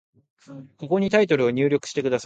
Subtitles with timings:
[0.77, 2.19] ここにタイトルを入力してください。